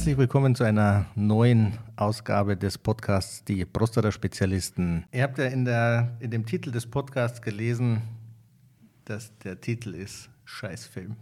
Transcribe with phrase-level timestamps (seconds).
[0.00, 5.04] Herzlich willkommen zu einer neuen Ausgabe des Podcasts Die Prostata-Spezialisten.
[5.12, 8.00] Ihr habt ja in, der, in dem Titel des Podcasts gelesen,
[9.04, 11.16] dass der Titel ist Scheißfilm.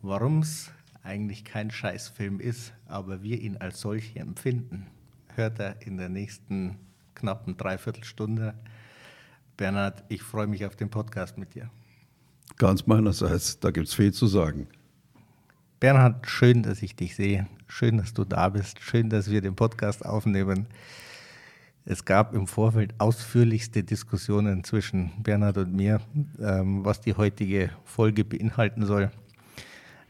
[0.00, 0.70] Warum es
[1.02, 4.86] eigentlich kein Scheißfilm ist, aber wir ihn als solche empfinden,
[5.34, 6.78] hört er in der nächsten
[7.14, 8.54] knappen Dreiviertelstunde.
[9.58, 11.68] Bernhard, ich freue mich auf den Podcast mit dir.
[12.56, 14.68] Ganz meinerseits, da gibt es viel zu sagen.
[15.82, 17.48] Bernhard, schön, dass ich dich sehe.
[17.66, 18.78] Schön, dass du da bist.
[18.80, 20.68] Schön, dass wir den Podcast aufnehmen.
[21.84, 26.00] Es gab im Vorfeld ausführlichste Diskussionen zwischen Bernhard und mir,
[26.40, 29.10] ähm, was die heutige Folge beinhalten soll.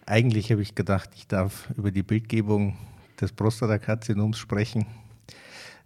[0.04, 2.76] Eigentlich habe ich gedacht, ich darf über die Bildgebung
[3.18, 4.84] des Prostatakarzinoms sprechen.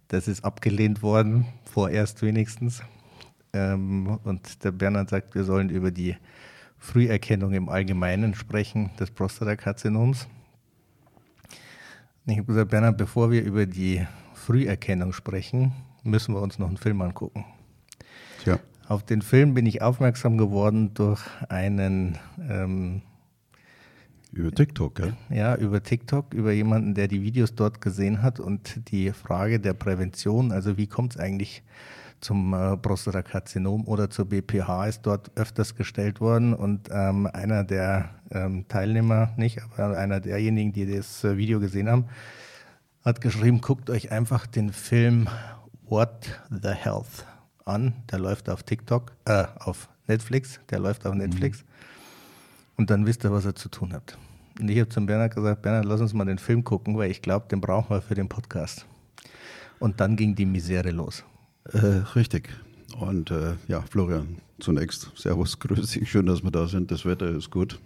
[0.09, 2.83] Das ist abgelehnt worden, vorerst wenigstens.
[3.53, 6.17] Ähm, und der Bernhard sagt, wir sollen über die
[6.77, 10.27] Früherkennung im Allgemeinen sprechen des Prostatakarzinoms.
[12.25, 16.77] Ich habe gesagt, Bernhard, bevor wir über die Früherkennung sprechen, müssen wir uns noch einen
[16.77, 17.45] Film angucken.
[18.43, 18.59] Tja.
[18.87, 22.17] Auf den Film bin ich aufmerksam geworden durch einen.
[22.49, 23.01] Ähm,
[24.31, 25.13] über TikTok, gell?
[25.29, 29.73] Ja, über TikTok, über jemanden, der die Videos dort gesehen hat und die Frage der
[29.73, 31.63] Prävention, also wie kommt es eigentlich
[32.21, 36.53] zum äh, Prostatakarzinom oder zur BPH ist dort öfters gestellt worden.
[36.53, 41.89] Und ähm, einer der ähm, Teilnehmer, nicht, aber einer derjenigen, die das äh, Video gesehen
[41.89, 42.05] haben,
[43.03, 45.29] hat geschrieben, guckt euch einfach den Film
[45.87, 47.25] What the Health
[47.65, 47.93] an.
[48.11, 51.63] Der läuft auf TikTok, äh, auf Netflix, der läuft auf Netflix.
[51.63, 51.67] Mhm.
[52.77, 54.17] Und dann wisst ihr, was ihr zu tun habt.
[54.59, 57.21] Und ich habe zum Bernhard gesagt, Bernhard, lass uns mal den Film gucken, weil ich
[57.21, 58.85] glaube, den brauchen wir für den Podcast.
[59.79, 61.23] Und dann ging die Misere los.
[61.73, 62.49] Äh, richtig.
[62.99, 66.91] Und äh, ja, Florian, zunächst Servus, grüß dich, schön, dass wir da sind.
[66.91, 67.79] Das Wetter ist gut.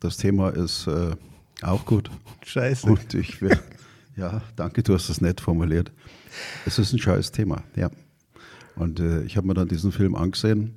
[0.00, 1.16] Das Thema ist äh,
[1.62, 2.10] auch gut.
[2.44, 2.86] Scheiße.
[2.86, 3.58] Und ich will,
[4.16, 5.92] ja, danke, du hast das nett formuliert.
[6.66, 7.90] Es ist ein scheiß Thema, ja.
[8.76, 10.74] Und äh, ich habe mir dann diesen Film angesehen.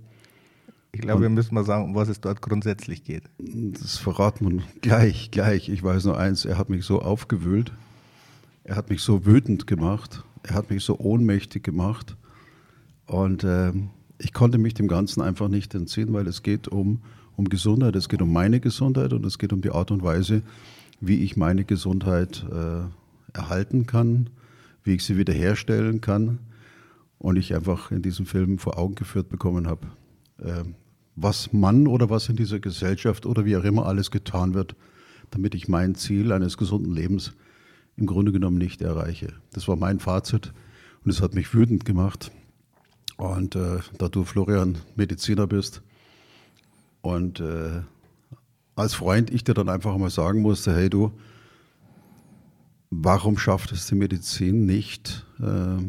[0.91, 3.23] Ich glaube, wir müssen mal sagen, um was es dort grundsätzlich geht.
[3.37, 5.69] Das verraten wir gleich, gleich.
[5.69, 7.71] Ich weiß nur eins, er hat mich so aufgewühlt,
[8.63, 12.15] er hat mich so wütend gemacht, er hat mich so ohnmächtig gemacht
[13.07, 13.71] und äh,
[14.19, 17.01] ich konnte mich dem Ganzen einfach nicht entziehen, weil es geht um,
[17.35, 20.41] um Gesundheit, es geht um meine Gesundheit und es geht um die Art und Weise,
[20.99, 24.29] wie ich meine Gesundheit äh, erhalten kann,
[24.83, 26.39] wie ich sie wiederherstellen kann.
[27.19, 29.87] Und ich einfach in diesem Film vor Augen geführt bekommen habe,
[30.39, 30.63] äh,
[31.15, 34.75] was man oder was in dieser Gesellschaft oder wie auch immer alles getan wird,
[35.31, 37.33] damit ich mein Ziel eines gesunden Lebens
[37.95, 39.33] im Grunde genommen nicht erreiche.
[39.53, 40.53] Das war mein Fazit
[41.03, 42.31] und es hat mich wütend gemacht.
[43.17, 45.81] Und äh, da du, Florian, Mediziner bist
[47.01, 47.81] und äh,
[48.75, 51.11] als Freund ich dir dann einfach mal sagen musste, hey du,
[52.91, 55.81] warum schafft es die Medizin nicht, äh,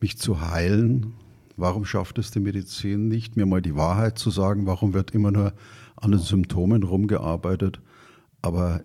[0.00, 1.12] mich zu heilen?
[1.56, 4.64] Warum schafft es die Medizin nicht, mir mal die Wahrheit zu sagen?
[4.64, 5.52] Warum wird immer nur
[5.96, 7.80] an den Symptomen rumgearbeitet,
[8.40, 8.82] aber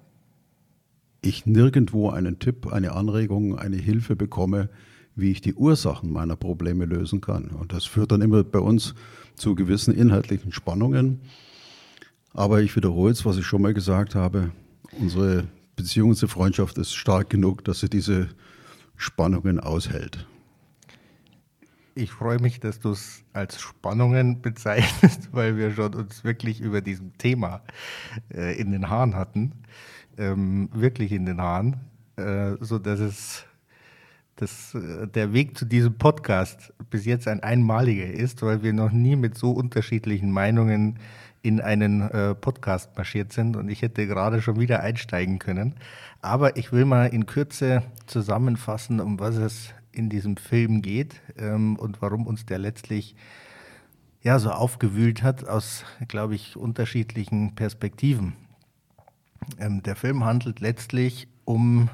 [1.21, 4.69] ich nirgendwo einen Tipp, eine Anregung, eine Hilfe bekomme,
[5.15, 7.49] wie ich die Ursachen meiner Probleme lösen kann.
[7.49, 8.93] Und das führt dann immer bei uns
[9.35, 11.21] zu gewissen inhaltlichen Spannungen.
[12.33, 14.51] Aber ich wiederhole es, was ich schon mal gesagt habe.
[14.99, 18.29] Unsere Beziehung, unsere Freundschaft ist stark genug, dass sie diese
[18.97, 20.27] Spannungen aushält.
[21.97, 26.81] Ich freue mich, dass du es als Spannungen bezeichnest, weil wir schon uns wirklich über
[26.81, 27.61] diesem Thema
[28.33, 29.53] äh, in den Haaren hatten.
[30.17, 31.77] Ähm, wirklich in den Haaren,
[32.17, 33.45] äh, so dass es
[34.35, 38.91] dass äh, der Weg zu diesem Podcast bis jetzt ein einmaliger ist, weil wir noch
[38.91, 40.99] nie mit so unterschiedlichen Meinungen
[41.41, 45.75] in einen äh, Podcast marschiert sind und ich hätte gerade schon wieder einsteigen können.
[46.21, 51.77] Aber ich will mal in Kürze zusammenfassen, um was es in diesem Film geht ähm,
[51.77, 53.15] und warum uns der letztlich
[54.23, 58.33] ja so aufgewühlt hat aus, glaube ich, unterschiedlichen Perspektiven.
[59.59, 61.89] Ähm, der Film handelt letztlich um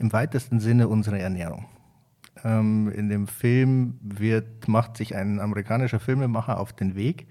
[0.00, 1.66] im weitesten Sinne unsere Ernährung.
[2.42, 7.26] Ähm, in dem Film wird, macht sich ein amerikanischer Filmemacher auf den Weg,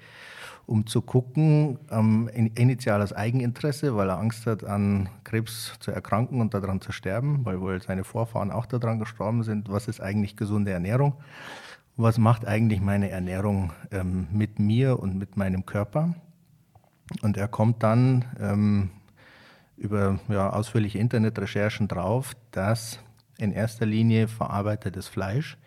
[0.68, 6.42] um zu gucken, ähm, initial aus Eigeninteresse, weil er Angst hat, an Krebs zu erkranken
[6.42, 9.70] und daran zu sterben, weil wohl seine Vorfahren auch daran gestorben sind.
[9.70, 11.14] Was ist eigentlich gesunde Ernährung?
[11.98, 16.14] Was macht eigentlich meine Ernährung ähm, mit mir und mit meinem Körper?
[17.24, 18.92] Und er kommt dann ähm,
[19.80, 23.00] über ja, ausführliche Internetrecherchen drauf, dass
[23.38, 25.58] in erster Linie verarbeitetes Fleisch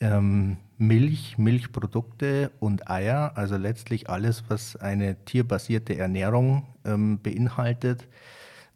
[0.00, 8.08] ähm, Milch, Milchprodukte und Eier, also letztlich alles, was eine tierbasierte Ernährung ähm, beinhaltet,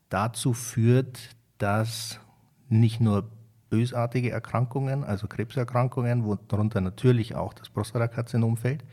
[0.09, 2.21] dazu führt, dass
[2.69, 3.29] nicht nur
[3.71, 8.85] bösartige Erkrankungen, also Krebserkrankungen, worunter natürlich auch das Prostatakarzinom fällt,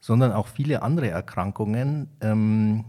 [0.00, 2.84] sondern auch viele andere Erkrankungen ähm,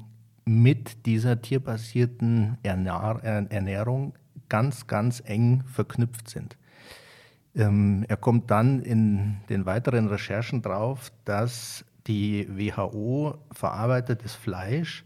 [0.47, 4.13] mit dieser tierbasierten Ernährung
[4.49, 6.57] ganz, ganz eng verknüpft sind.
[7.53, 15.03] Ähm, er kommt dann in den weiteren Recherchen drauf, dass die WHO verarbeitetes Fleisch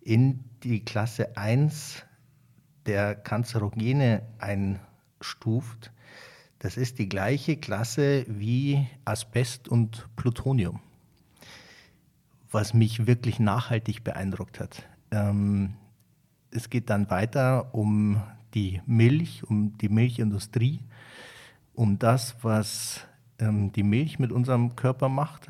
[0.00, 2.04] in die Klasse 1
[2.86, 5.92] der Kanzerogene einstuft.
[6.58, 10.80] Das ist die gleiche Klasse wie Asbest und Plutonium,
[12.50, 14.88] was mich wirklich nachhaltig beeindruckt hat.
[15.10, 15.74] Ähm,
[16.50, 18.22] es geht dann weiter um
[18.54, 20.80] die Milch, um die Milchindustrie
[21.80, 23.06] um das, was
[23.38, 25.48] ähm, die Milch mit unserem Körper macht.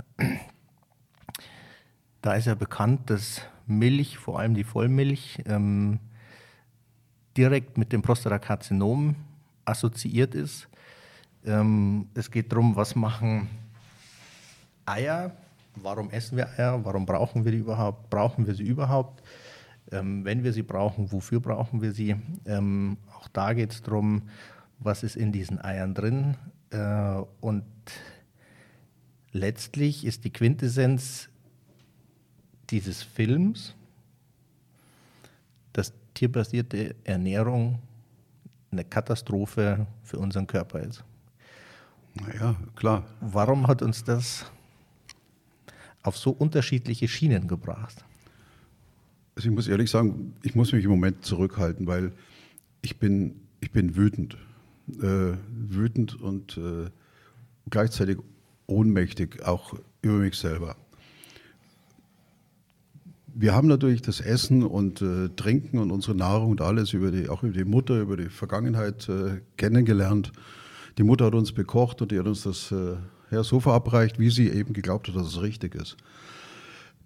[2.23, 5.99] Da ist ja bekannt, dass Milch, vor allem die Vollmilch, ähm,
[7.37, 9.17] direkt mit dem Prostatakarzinom
[9.65, 10.69] assoziiert ist.
[11.45, 13.49] Ähm, es geht darum, was machen
[14.87, 15.33] Eier,
[15.77, 19.23] warum essen wir Eier, warum brauchen wir die überhaupt, brauchen wir sie überhaupt,
[19.93, 22.17] ähm, wenn wir sie brauchen, wofür brauchen wir sie.
[22.45, 24.23] Ähm, auch da geht es darum,
[24.79, 26.37] was ist in diesen Eiern drin.
[26.71, 27.65] Äh, und
[29.33, 31.29] letztlich ist die Quintessenz
[32.71, 33.75] dieses Films,
[35.73, 37.81] dass tierbasierte Ernährung
[38.71, 41.05] eine Katastrophe für unseren Körper ist.
[42.15, 43.05] Naja, klar.
[43.21, 44.45] Warum hat uns das
[46.03, 48.05] auf so unterschiedliche Schienen gebracht?
[49.37, 52.13] Also ich muss ehrlich sagen, ich muss mich im Moment zurückhalten, weil
[52.83, 54.37] ich bin, ich bin wütend
[54.99, 56.91] äh, wütend und äh,
[57.69, 58.19] gleichzeitig
[58.67, 60.77] ohnmächtig, auch über mich selber.
[63.33, 67.29] Wir haben natürlich das Essen und äh, Trinken und unsere Nahrung und alles über die,
[67.29, 70.33] auch über die Mutter, über die Vergangenheit äh, kennengelernt.
[70.99, 72.97] Die Mutter hat uns bekocht und die hat uns das äh,
[73.31, 75.97] ja, so verabreicht, wie sie eben geglaubt hat, dass es richtig ist.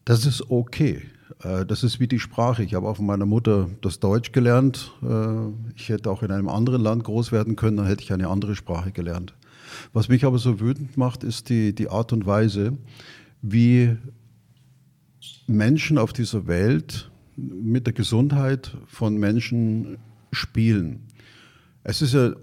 [0.04, 1.02] Das ist okay.
[1.42, 2.62] Äh, das ist wie die Sprache.
[2.62, 4.92] Ich habe auch von meiner Mutter das Deutsch gelernt.
[5.02, 8.28] Äh, ich hätte auch in einem anderen Land groß werden können, dann hätte ich eine
[8.28, 9.34] andere Sprache gelernt.
[9.92, 12.76] Was mich aber so wütend macht, ist die, die Art und Weise,
[13.42, 13.96] wie
[15.46, 19.98] Menschen auf dieser Welt mit der Gesundheit von Menschen
[20.32, 21.00] spielen.
[21.82, 22.34] Es ist ja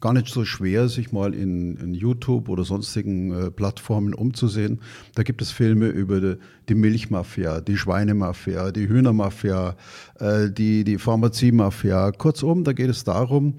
[0.00, 4.80] gar nicht so schwer, sich mal in, in YouTube oder sonstigen äh, Plattformen umzusehen.
[5.14, 6.36] Da gibt es Filme über die,
[6.68, 9.76] die Milchmafia, die Schweinemafia, die Hühnermafia,
[10.18, 12.12] äh, die, die Pharmaziemafia.
[12.12, 13.54] Kurzum, da geht es darum,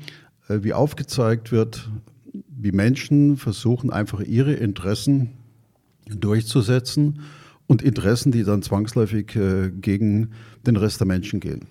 [0.48, 1.90] äh, wie aufgezeigt wird,
[2.48, 5.32] wie Menschen versuchen, einfach ihre Interessen
[6.08, 7.22] durchzusetzen
[7.68, 10.32] und Interessen, die dann zwangsläufig äh, gegen
[10.66, 11.68] den Rest der Menschen gehen.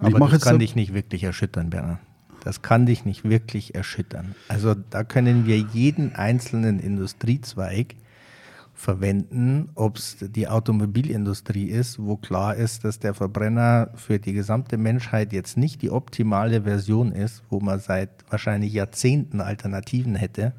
[0.00, 2.00] Und Aber das kann dich nicht wirklich erschüttern, Bernhard.
[2.44, 4.34] Das kann dich nicht wirklich erschüttern.
[4.48, 7.96] Also da können wir jeden einzelnen Industriezweig
[8.78, 14.78] verwenden, ob es die Automobilindustrie ist, wo klar ist, dass der Verbrenner für die gesamte
[14.78, 20.52] Menschheit jetzt nicht die optimale Version ist, wo man seit wahrscheinlich Jahrzehnten Alternativen hätte.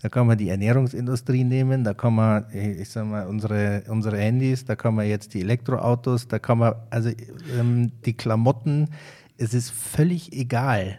[0.00, 4.64] Da kann man die Ernährungsindustrie nehmen, da kann man, ich sag mal, unsere, unsere Handys,
[4.64, 7.10] da kann man jetzt die Elektroautos, da kann man, also
[7.58, 8.88] ähm, die Klamotten,
[9.36, 10.98] es ist völlig egal,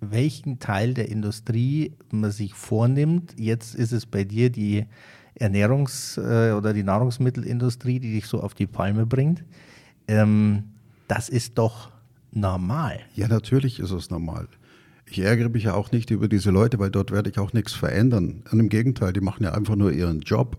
[0.00, 3.34] welchen Teil der Industrie man sich vornimmt.
[3.38, 4.86] Jetzt ist es bei dir die
[5.38, 9.44] Ernährungs- äh, oder die Nahrungsmittelindustrie, die dich so auf die Palme bringt.
[10.08, 10.64] Ähm,
[11.08, 11.90] das ist doch
[12.32, 13.00] normal.
[13.14, 14.48] Ja, natürlich ist es normal.
[15.08, 17.72] Ich ärgere mich ja auch nicht über diese Leute, weil dort werde ich auch nichts
[17.72, 18.42] verändern.
[18.50, 20.58] Und Im Gegenteil, die machen ja einfach nur ihren Job.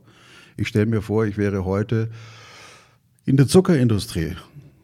[0.55, 2.09] Ich stelle mir vor, ich wäre heute
[3.25, 4.35] in der Zuckerindustrie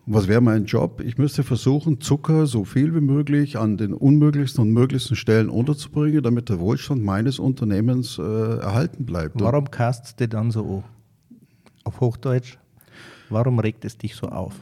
[0.05, 1.01] was wäre mein Job?
[1.01, 6.21] Ich müsste versuchen, Zucker so viel wie möglich an den unmöglichsten und möglichsten Stellen unterzubringen,
[6.21, 9.39] damit der Wohlstand meines Unternehmens äh, erhalten bleibt.
[9.39, 10.83] Warum castst du dann so
[11.85, 12.57] auf Hochdeutsch?
[13.29, 14.53] Warum regt es dich so auf?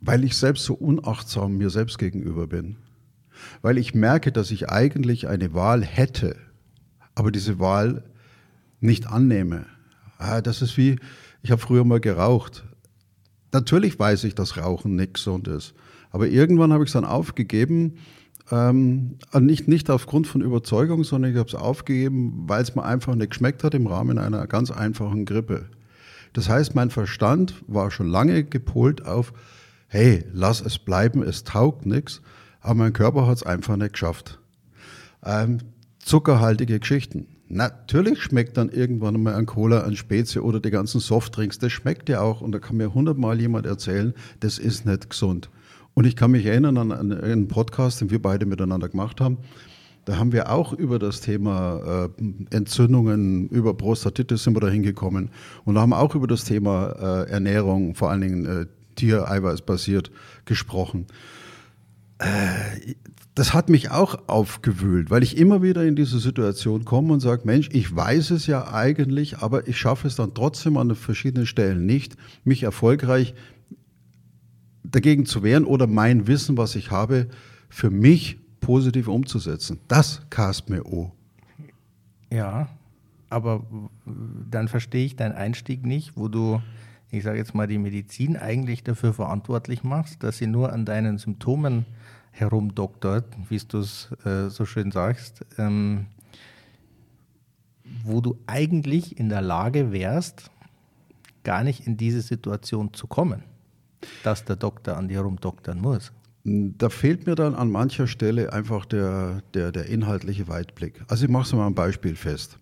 [0.00, 2.76] Weil ich selbst so unachtsam mir selbst gegenüber bin.
[3.60, 6.36] Weil ich merke, dass ich eigentlich eine Wahl hätte,
[7.14, 8.04] aber diese Wahl
[8.80, 9.66] nicht annehme.
[10.18, 10.96] Ah, das ist wie,
[11.42, 12.64] Ich habe früher mal geraucht.
[13.52, 15.74] Natürlich weiß ich, dass Rauchen nicht gesund ist.
[16.10, 17.94] Aber irgendwann habe ich es dann aufgegeben.
[18.50, 23.14] Ähm, nicht, nicht aufgrund von Überzeugung, sondern ich habe es aufgegeben, weil es mir einfach
[23.14, 25.66] nicht geschmeckt hat im Rahmen einer ganz einfachen Grippe.
[26.32, 29.32] Das heißt, mein Verstand war schon lange gepolt auf,
[29.88, 32.22] hey, lass es bleiben, es taugt nichts.
[32.60, 34.38] Aber mein Körper hat es einfach nicht geschafft.
[35.24, 35.58] Ähm,
[36.02, 37.26] zuckerhaltige Geschichten.
[37.48, 41.58] Natürlich schmeckt dann irgendwann mal ein Cola, ein Spezie oder die ganzen Softdrinks.
[41.58, 45.50] Das schmeckt ja auch und da kann mir hundertmal jemand erzählen, das ist nicht gesund.
[45.94, 49.38] Und ich kann mich erinnern an einen Podcast, den wir beide miteinander gemacht haben.
[50.04, 55.30] Da haben wir auch über das Thema äh, Entzündungen, über Prostatitis sind wir da hingekommen.
[55.64, 58.66] Und da haben wir auch über das Thema äh, Ernährung, vor allen Dingen äh,
[58.96, 60.10] Tiereiweiß basiert,
[60.44, 61.06] gesprochen.
[62.22, 62.94] Äh,
[63.34, 67.42] das hat mich auch aufgewühlt, weil ich immer wieder in diese Situation komme und sage,
[67.44, 71.86] Mensch, ich weiß es ja eigentlich, aber ich schaffe es dann trotzdem an verschiedenen Stellen
[71.86, 73.34] nicht, mich erfolgreich
[74.84, 77.28] dagegen zu wehren oder mein Wissen, was ich habe,
[77.70, 79.78] für mich positiv umzusetzen.
[79.88, 81.12] Das cast mir O.
[82.30, 82.68] Ja,
[83.30, 83.64] aber
[84.50, 86.60] dann verstehe ich deinen Einstieg nicht, wo du,
[87.12, 91.18] ich sage jetzt mal, die Medizin eigentlich dafür verantwortlich machst, dass sie nur an deinen
[91.18, 91.84] Symptomen
[92.30, 96.06] herumdoktert, wie du es äh, so schön sagst, ähm,
[98.02, 100.50] wo du eigentlich in der Lage wärst,
[101.44, 103.42] gar nicht in diese Situation zu kommen,
[104.24, 106.12] dass der Doktor an dir herumdoktern muss.
[106.44, 111.02] Da fehlt mir dann an mancher Stelle einfach der, der, der inhaltliche Weitblick.
[111.08, 112.58] Also ich mache es mal ein Beispiel fest.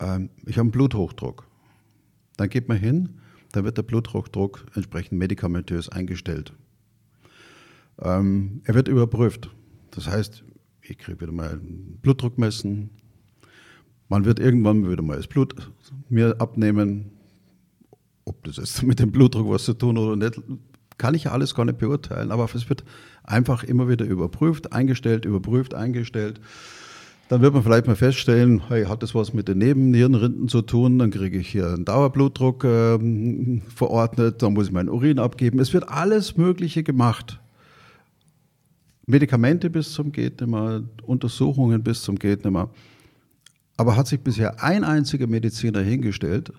[0.00, 1.46] Ähm, ich habe einen Bluthochdruck.
[2.36, 3.20] Dann geht man hin,
[3.52, 6.52] dann wird der Bluthochdruck entsprechend medikamentös eingestellt.
[8.00, 9.50] Ähm, er wird überprüft.
[9.90, 10.44] Das heißt,
[10.82, 11.60] ich kriege wieder mal
[12.02, 12.90] Blutdruck messen.
[14.08, 15.54] Man wird irgendwann wieder mal das Blut
[16.08, 17.12] mir abnehmen.
[18.24, 20.40] Ob das jetzt mit dem Blutdruck was zu tun oder nicht,
[20.98, 22.30] kann ich ja alles gar nicht beurteilen.
[22.30, 22.84] Aber es wird
[23.24, 26.40] einfach immer wieder überprüft, eingestellt, überprüft, eingestellt.
[27.30, 30.98] Dann wird man vielleicht mal feststellen, hey, hat das was mit den Nebennierenrinden zu tun?
[30.98, 35.60] Dann kriege ich hier einen Dauerblutdruck äh, verordnet, dann muss ich meinen Urin abgeben.
[35.60, 37.38] Es wird alles Mögliche gemacht.
[39.06, 42.70] Medikamente bis zum geht nimmer, Untersuchungen bis zum geht nimmer.
[43.76, 46.52] Aber hat sich bisher ein einziger Mediziner hingestellt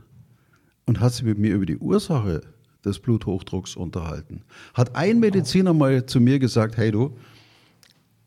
[0.85, 2.43] und hat sich mit mir über die Ursache
[2.85, 4.43] des Bluthochdrucks unterhalten.
[4.73, 7.17] Hat ein Mediziner mal zu mir gesagt, hey du,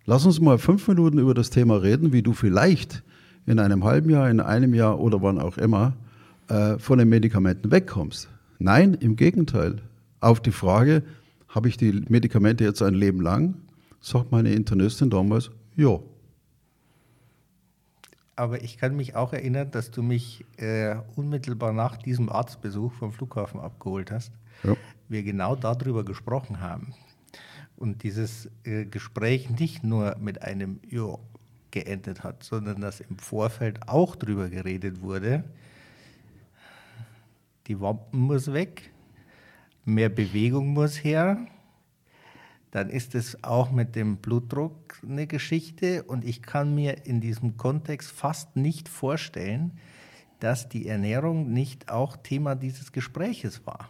[0.06, 3.02] lass uns mal fünf Minuten über das Thema reden, wie du vielleicht
[3.46, 5.94] in einem halben Jahr, in einem Jahr oder wann auch immer
[6.48, 8.28] äh, von den Medikamenten wegkommst.
[8.58, 9.76] Nein, im Gegenteil.
[10.20, 11.02] Auf die Frage,
[11.48, 13.54] habe ich die Medikamente jetzt ein Leben lang?
[14.04, 15.98] sagt meine Internistin damals, ja.
[18.36, 23.12] Aber ich kann mich auch erinnern, dass du mich äh, unmittelbar nach diesem Arztbesuch vom
[23.12, 24.32] Flughafen abgeholt hast.
[24.62, 24.76] Ja.
[25.08, 26.94] Wir genau darüber gesprochen haben.
[27.76, 31.18] Und dieses äh, Gespräch nicht nur mit einem Ja
[31.70, 35.44] geendet hat, sondern dass im Vorfeld auch darüber geredet wurde,
[37.66, 38.92] die Wampen muss weg,
[39.84, 41.46] mehr Bewegung muss her,
[42.70, 47.56] dann ist es auch mit dem Blutdruck eine Geschichte und ich kann mir in diesem
[47.56, 49.78] Kontext fast nicht vorstellen,
[50.40, 53.88] dass die Ernährung nicht auch Thema dieses Gespräches war.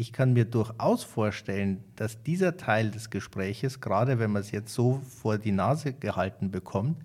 [0.00, 4.72] Ich kann mir durchaus vorstellen, dass dieser Teil des Gespräches, gerade wenn man es jetzt
[4.72, 7.04] so vor die Nase gehalten bekommt,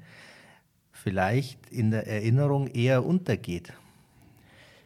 [0.94, 3.74] vielleicht in der Erinnerung eher untergeht.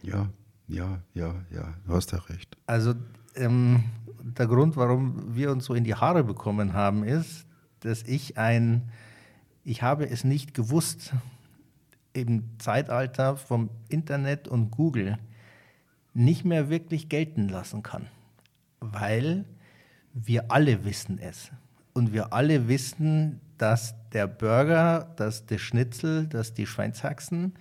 [0.01, 0.28] Ja,
[0.68, 2.58] ja, ja, ja, du hast ja recht.
[2.66, 2.96] Also
[3.36, 3.84] ähm,
[4.24, 7.46] der Grund, warum wir uns so in die Haare bekommen haben, ist,
[7.82, 8.89] dass ich ein,
[9.63, 11.13] ich habe es nicht gewusst,
[12.13, 15.20] im Zeitalter vom Internet und Google
[16.20, 18.08] nicht mehr wirklich gelten lassen kann,
[18.80, 19.46] weil
[20.14, 21.52] wir alle wissen es.
[21.94, 27.54] Und wir alle wissen, dass der Burger, dass der Schnitzel, dass die Schweinshaxen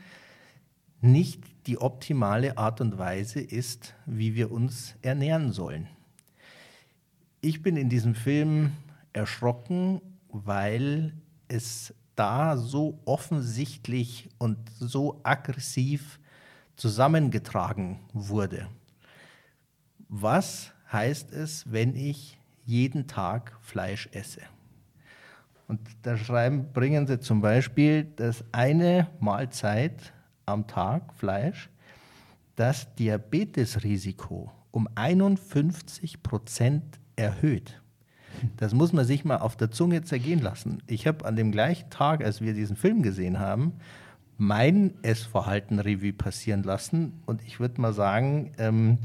[1.00, 5.88] nicht die optimale Art und Weise ist, wie wir uns ernähren sollen
[7.40, 8.72] ich bin in diesem Film
[9.12, 11.14] erschrocken, weil
[11.46, 16.18] es da so offensichtlich und so aggressiv
[16.78, 18.68] zusammengetragen wurde.
[20.08, 24.40] Was heißt es, wenn ich jeden Tag Fleisch esse?
[25.66, 30.14] Und da schreiben, bringen sie zum Beispiel, dass eine Mahlzeit
[30.46, 31.68] am Tag Fleisch
[32.56, 37.82] das Diabetesrisiko um 51 Prozent erhöht.
[38.56, 40.82] Das muss man sich mal auf der Zunge zergehen lassen.
[40.86, 43.74] Ich habe an dem gleichen Tag, als wir diesen Film gesehen haben,
[44.38, 47.20] mein Essverhalten Revue passieren lassen.
[47.26, 48.98] Und ich würde mal sagen, ähm,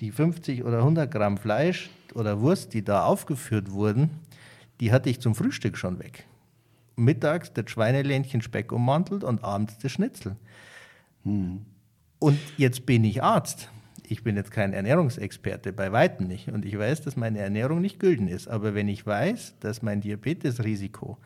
[0.00, 4.10] die 50 oder 100 Gramm Fleisch oder Wurst, die da aufgeführt wurden,
[4.80, 6.24] die hatte ich zum Frühstück schon weg.
[6.96, 10.36] Mittags das Schweinelähnchen Speck ummantelt und abends das Schnitzel.
[11.24, 11.66] Hm.
[12.18, 13.70] Und jetzt bin ich Arzt.
[14.10, 16.48] Ich bin jetzt kein Ernährungsexperte, bei weitem nicht.
[16.48, 18.48] Und ich weiß, dass meine Ernährung nicht gülden ist.
[18.48, 21.18] Aber wenn ich weiß, dass mein Diabetesrisiko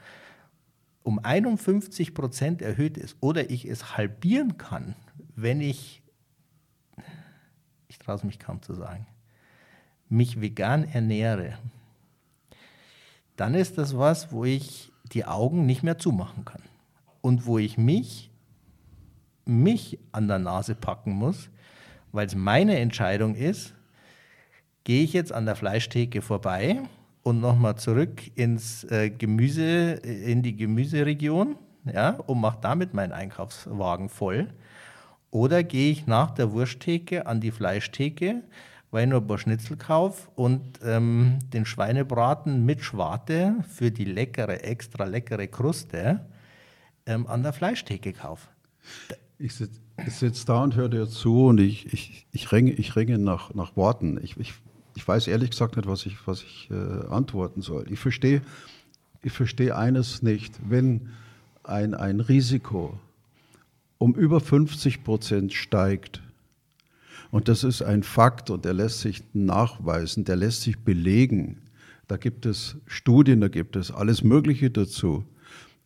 [1.03, 4.95] um 51 Prozent erhöht ist oder ich es halbieren kann,
[5.35, 6.03] wenn ich,
[7.89, 9.07] ich traue es mich kaum zu sagen,
[10.09, 11.59] mich vegan ernähre,
[13.37, 16.63] dann ist das was, wo ich die Augen nicht mehr zumachen kann.
[17.21, 18.31] Und wo ich mich,
[19.45, 21.51] mich an der Nase packen muss,
[22.11, 23.75] weil es meine Entscheidung ist,
[24.85, 26.83] gehe ich jetzt an der Fleischtheke vorbei
[27.23, 31.57] und nochmal zurück ins äh, Gemüse, in die Gemüseregion,
[31.93, 34.49] ja, und mache damit meinen Einkaufswagen voll.
[35.31, 38.43] Oder gehe ich nach der Wursttheke an die Fleischtheke,
[38.91, 44.05] weil ich nur ein paar Schnitzel kaufe und ähm, den Schweinebraten mit Schwarte für die
[44.05, 46.27] leckere, extra leckere Kruste
[47.07, 48.49] ähm, an der Fleischtheke kaufe.
[49.39, 53.19] Ich sitze sitz da und höre dir zu und ich, ich, ich, ringe, ich ringe
[53.19, 54.19] nach, nach Worten.
[54.23, 54.55] Ich, ich,
[54.95, 57.87] ich weiß ehrlich gesagt nicht, was ich, was ich äh, antworten soll.
[57.91, 58.43] Ich verstehe
[59.23, 60.59] ich versteh eines nicht.
[60.69, 61.11] Wenn
[61.63, 62.99] ein, ein Risiko
[63.99, 66.21] um über 50 Prozent steigt,
[67.31, 71.63] und das ist ein Fakt und der lässt sich nachweisen, der lässt sich belegen.
[72.07, 75.25] Da gibt es Studien, da gibt es alles Mögliche dazu.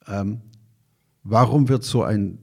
[0.09, 0.41] Ähm,
[1.23, 2.39] warum wird so ein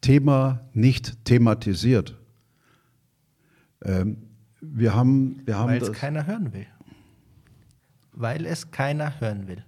[0.00, 2.16] Thema nicht thematisiert?
[3.84, 4.16] Ähm,
[4.60, 6.66] wir haben, wir haben Weil es keiner hören will.
[8.12, 9.64] Weil es keiner hören will.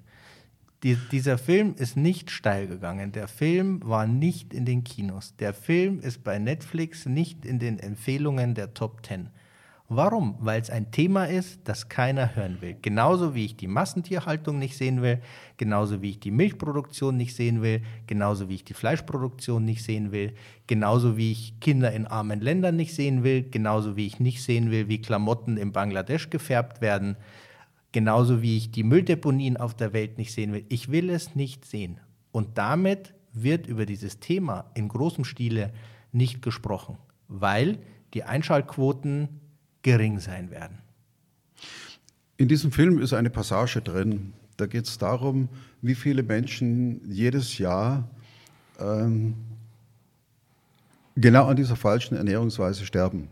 [0.82, 3.10] Die, dieser Film ist nicht steil gegangen.
[3.12, 5.34] Der Film war nicht in den Kinos.
[5.36, 9.30] Der Film ist bei Netflix nicht in den Empfehlungen der Top Ten.
[9.90, 10.36] Warum?
[10.40, 12.76] Weil es ein Thema ist, das keiner hören will.
[12.82, 15.22] Genauso wie ich die Massentierhaltung nicht sehen will,
[15.56, 20.12] genauso wie ich die Milchproduktion nicht sehen will, genauso wie ich die Fleischproduktion nicht sehen
[20.12, 20.34] will,
[20.66, 24.70] genauso wie ich Kinder in armen Ländern nicht sehen will, genauso wie ich nicht sehen
[24.70, 27.16] will, wie Klamotten in Bangladesch gefärbt werden.
[27.92, 30.66] Genauso wie ich die Mülldeponien auf der Welt nicht sehen will.
[30.68, 31.98] Ich will es nicht sehen.
[32.30, 35.72] Und damit wird über dieses Thema in großem Stile
[36.12, 37.78] nicht gesprochen, weil
[38.12, 39.47] die Einschaltquoten
[39.82, 40.78] gering sein werden.
[42.36, 44.32] In diesem Film ist eine Passage drin.
[44.56, 45.48] Da geht es darum,
[45.82, 48.08] wie viele Menschen jedes Jahr
[48.78, 49.34] ähm,
[51.16, 53.28] genau an dieser falschen Ernährungsweise sterben.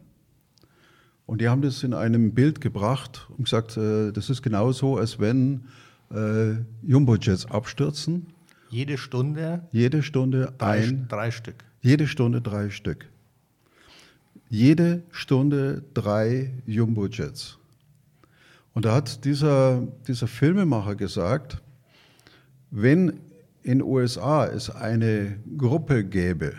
[1.27, 5.19] Und die haben das in einem Bild gebracht und gesagt, äh, das ist genauso, als
[5.19, 5.65] wenn
[6.13, 8.27] äh, Jumbo-Jets abstürzen.
[8.71, 9.63] Jede Stunde?
[9.73, 11.07] Jede Stunde drei, ein.
[11.09, 11.65] Drei Stück.
[11.81, 13.09] Jede Stunde drei Stück.
[14.49, 17.59] Jede Stunde drei Jumbo-Jets.
[18.75, 21.63] Und da hat dieser, dieser Filmemacher gesagt,
[22.71, 23.21] wenn
[23.63, 26.55] in den USA es eine Gruppe gäbe,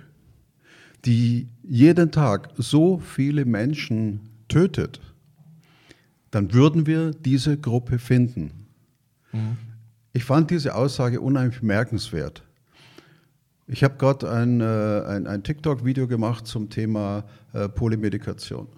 [1.06, 5.00] die jeden Tag so viele Menschen tötet,
[6.32, 8.52] dann würden wir diese Gruppe finden.
[9.32, 9.58] Mhm.
[10.12, 12.44] Ich fand diese Aussage unheimlich bemerkenswert.
[13.70, 18.70] Ich habe gerade ein, äh, ein, ein TikTok-Video gemacht zum Thema äh, Polymedikation.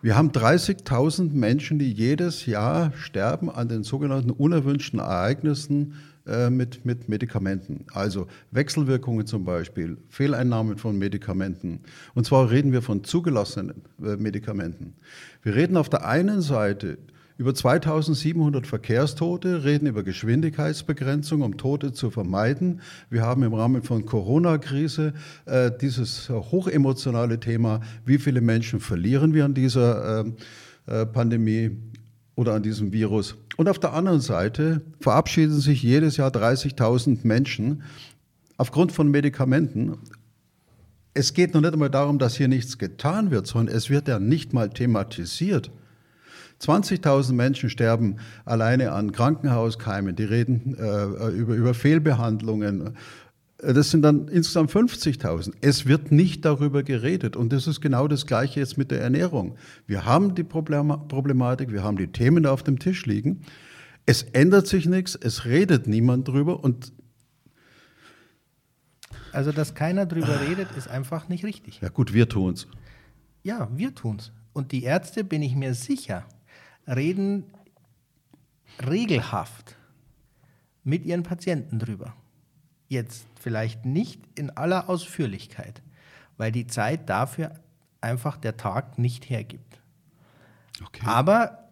[0.00, 5.92] Wir haben 30.000 Menschen, die jedes Jahr sterben an den sogenannten unerwünschten Ereignissen
[6.26, 7.84] äh, mit, mit Medikamenten.
[7.92, 11.80] Also Wechselwirkungen zum Beispiel, Fehleinnahmen von Medikamenten.
[12.14, 14.94] Und zwar reden wir von zugelassenen äh, Medikamenten.
[15.42, 16.96] Wir reden auf der einen Seite
[17.40, 22.82] über 2700 Verkehrstote, reden über Geschwindigkeitsbegrenzung, um Tote zu vermeiden.
[23.08, 25.14] Wir haben im Rahmen von Corona-Krise
[25.46, 30.32] äh, dieses hochemotionale Thema, wie viele Menschen verlieren wir an dieser äh,
[30.84, 31.78] äh, Pandemie
[32.34, 33.36] oder an diesem Virus.
[33.56, 37.84] Und auf der anderen Seite verabschieden sich jedes Jahr 30.000 Menschen
[38.58, 39.96] aufgrund von Medikamenten.
[41.14, 44.18] Es geht noch nicht einmal darum, dass hier nichts getan wird, sondern es wird ja
[44.18, 45.70] nicht mal thematisiert.
[46.60, 52.96] 20.000 Menschen sterben alleine an Krankenhauskeimen, die reden äh, über, über Fehlbehandlungen.
[53.58, 55.52] Das sind dann insgesamt 50.000.
[55.60, 57.36] Es wird nicht darüber geredet.
[57.36, 59.56] Und das ist genau das Gleiche jetzt mit der Ernährung.
[59.86, 63.42] Wir haben die Problematik, wir haben die Themen da auf dem Tisch liegen.
[64.06, 66.64] Es ändert sich nichts, es redet niemand drüber.
[66.64, 66.92] Und
[69.32, 71.80] also, dass keiner drüber redet, ist einfach nicht richtig.
[71.80, 72.66] Ja, gut, wir tun's.
[73.42, 74.32] Ja, wir tun's.
[74.52, 76.24] Und die Ärzte, bin ich mir sicher,
[76.94, 77.44] reden
[78.84, 79.76] regelhaft
[80.84, 82.14] mit ihren Patienten drüber.
[82.88, 85.82] Jetzt vielleicht nicht in aller Ausführlichkeit,
[86.36, 87.54] weil die Zeit dafür
[88.00, 89.80] einfach der Tag nicht hergibt.
[90.84, 91.04] Okay.
[91.06, 91.68] Aber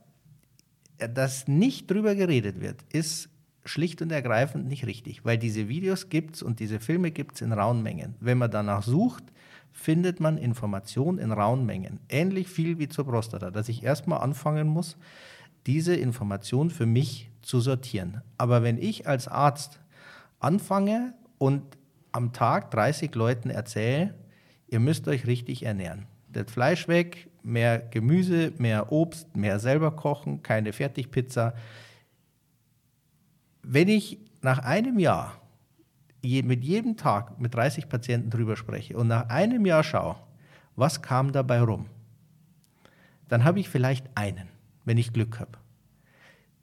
[0.98, 3.28] dass nicht drüber geredet wird, ist
[3.68, 7.40] schlicht und ergreifend nicht richtig, weil diese Videos gibt es und diese Filme gibt es
[7.42, 8.14] in rauen Mengen.
[8.20, 9.24] Wenn man danach sucht,
[9.72, 12.00] findet man Informationen in rauen Mengen.
[12.08, 14.96] Ähnlich viel wie zur Prostata, dass ich erstmal anfangen muss,
[15.66, 18.22] diese Information für mich zu sortieren.
[18.38, 19.80] Aber wenn ich als Arzt
[20.40, 21.62] anfange und
[22.12, 24.14] am Tag 30 Leuten erzähle,
[24.68, 26.06] ihr müsst euch richtig ernähren.
[26.32, 31.54] Das Fleisch weg, mehr Gemüse, mehr Obst, mehr selber kochen, keine Fertigpizza.
[33.70, 35.42] Wenn ich nach einem Jahr
[36.22, 40.16] mit jedem Tag mit 30 Patienten drüber spreche und nach einem Jahr schaue,
[40.74, 41.84] was kam dabei rum,
[43.28, 44.48] dann habe ich vielleicht einen,
[44.86, 45.58] wenn ich Glück habe,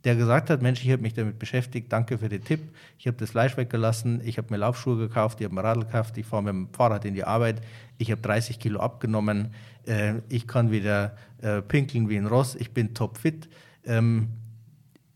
[0.04, 2.62] der gesagt hat, Mensch, ich habe mich damit beschäftigt, danke für den Tipp,
[2.98, 6.18] ich habe das Fleisch weggelassen, ich habe mir Laufschuhe gekauft, ich habe mir Radl gekauft,
[6.18, 7.62] ich fahre mit dem Fahrrad in die Arbeit,
[8.00, 9.54] ich habe 30 Kilo abgenommen,
[9.86, 13.48] äh, ich kann wieder äh, pinkeln wie ein Ross, ich bin topfit.
[13.84, 14.30] Ähm,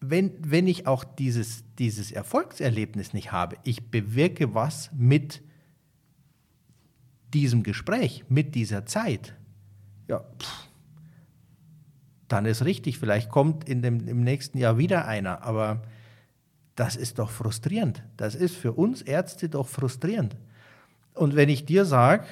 [0.01, 5.41] wenn, wenn ich auch dieses, dieses Erfolgserlebnis nicht habe, ich bewirke was mit
[7.33, 9.35] diesem Gespräch, mit dieser Zeit,
[10.07, 10.69] ja, pff,
[12.27, 15.81] dann ist richtig, vielleicht kommt in dem, im nächsten Jahr wieder einer, aber
[16.75, 18.03] das ist doch frustrierend.
[18.15, 20.38] Das ist für uns Ärzte doch frustrierend.
[21.13, 22.25] Und wenn ich dir sage,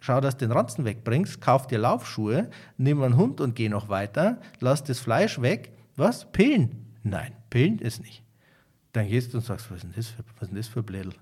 [0.00, 3.88] schau, dass du den Ranzen wegbringst, kauf dir Laufschuhe, nimm einen Hund und geh noch
[3.88, 6.30] weiter, lass das Fleisch weg, was?
[6.32, 6.85] Pillen.
[7.06, 8.24] Nein, Pillen ist nicht.
[8.92, 10.82] Dann gehst du und sagst, was ist denn das für, was ist denn das für
[10.82, 11.12] Blädel?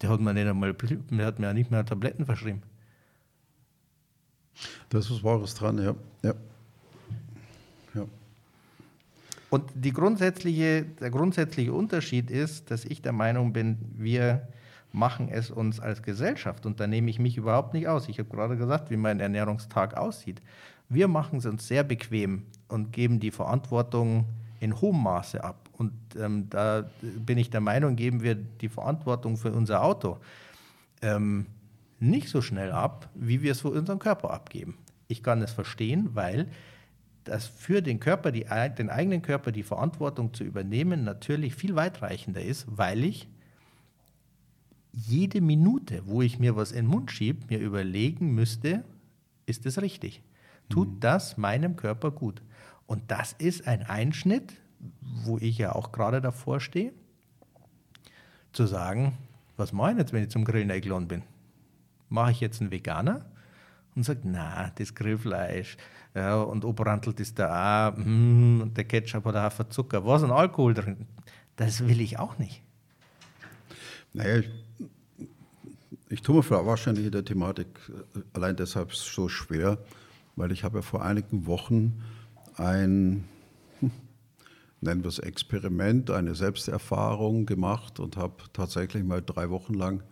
[0.00, 2.62] Der hat mir nicht einmal, der hat mir nicht mehr Tabletten verschrieben.
[4.88, 5.94] Da ist was Wahres dran, ja.
[6.22, 6.34] ja.
[7.94, 8.06] ja.
[9.50, 14.48] Und die grundsätzliche, der grundsätzliche Unterschied ist, dass ich der Meinung bin, wir
[14.92, 18.08] machen es uns als Gesellschaft, und da nehme ich mich überhaupt nicht aus.
[18.08, 20.40] Ich habe gerade gesagt, wie mein Ernährungstag aussieht.
[20.88, 24.24] Wir machen es uns sehr bequem und geben die Verantwortung
[24.60, 25.68] in hohem Maße ab.
[25.72, 30.18] Und ähm, da bin ich der Meinung, geben wir die Verantwortung für unser Auto
[31.02, 31.46] ähm,
[32.00, 34.76] nicht so schnell ab, wie wir es für unseren Körper abgeben.
[35.08, 36.48] Ich kann es verstehen, weil
[37.24, 38.46] das für den Körper, die,
[38.78, 43.28] den eigenen Körper, die Verantwortung zu übernehmen, natürlich viel weitreichender ist, weil ich
[44.92, 48.84] jede Minute, wo ich mir was in den Mund schiebe, mir überlegen müsste,
[49.46, 50.22] ist es richtig?
[50.68, 51.00] Tut mhm.
[51.00, 52.42] das meinem Körper gut?
[52.88, 54.54] Und das ist ein Einschnitt,
[55.00, 56.94] wo ich ja auch gerade davor stehe,
[58.52, 59.18] zu sagen,
[59.58, 61.22] was mache ich jetzt, wenn ich zum Grillen eingeladen bin?
[62.08, 63.26] Mache ich jetzt einen Veganer?
[63.94, 65.76] Und sagt, na, das Grillfleisch
[66.14, 70.72] ja, und obrantelt ist da auch, mm, der Ketchup hat auch Zucker, was ein Alkohol
[70.72, 71.06] drin.
[71.56, 72.62] Das will ich auch nicht.
[74.14, 74.50] Naja, ich,
[76.08, 77.66] ich tue mir wahrscheinlich in der Thematik
[78.14, 79.76] äh, allein deshalb so schwer,
[80.36, 82.00] weil ich habe ja vor einigen Wochen
[82.58, 83.24] ein,
[84.80, 90.02] nennen wir es Experiment, eine Selbsterfahrung gemacht und habe tatsächlich mal drei Wochen lang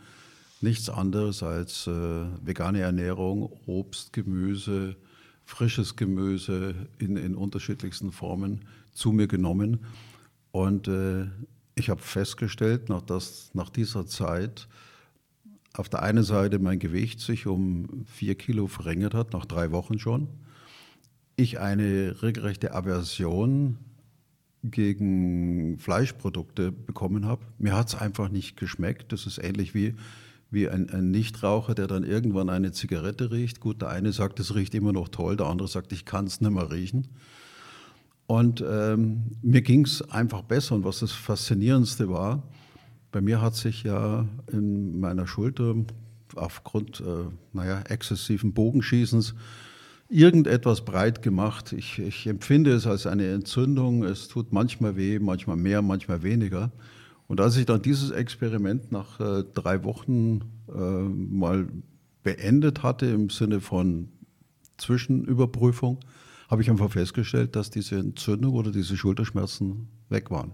[0.60, 4.96] nichts anderes als äh, vegane Ernährung, Obst, Gemüse,
[5.44, 9.80] frisches Gemüse in, in unterschiedlichsten Formen zu mir genommen.
[10.52, 11.26] Und äh,
[11.74, 14.66] ich habe festgestellt, nach, das, nach dieser Zeit,
[15.74, 19.98] auf der einen Seite mein Gewicht sich um vier Kilo verringert hat, nach drei Wochen
[19.98, 20.28] schon
[21.36, 23.78] ich eine regelrechte Aversion
[24.62, 27.42] gegen Fleischprodukte bekommen habe.
[27.58, 29.12] Mir hat es einfach nicht geschmeckt.
[29.12, 29.94] Das ist ähnlich wie,
[30.50, 33.60] wie ein, ein, Nichtraucher, der dann irgendwann eine Zigarette riecht.
[33.60, 36.40] Gut, der eine sagt, es riecht immer noch toll, der andere sagt, ich kann es
[36.40, 37.08] nicht mehr riechen.
[38.26, 40.74] Und ähm, mir ging es einfach besser.
[40.74, 42.42] Und was das Faszinierendste war,
[43.12, 45.76] bei mir hat sich ja in meiner Schulter
[46.34, 49.34] aufgrund äh, naja, exzessiven Bogenschießens
[50.08, 51.72] irgendetwas breit gemacht.
[51.72, 54.04] Ich, ich, empfinde es als eine Entzündung.
[54.04, 56.72] Es tut manchmal weh, manchmal mehr, manchmal weniger.
[57.28, 61.66] Und als ich dann dieses Experiment nach äh, drei Wochen äh, mal
[62.22, 64.08] beendet hatte im Sinne von
[64.78, 65.98] Zwischenüberprüfung,
[66.48, 70.52] habe ich einfach festgestellt, dass diese Entzündung oder diese Schulterschmerzen weg waren.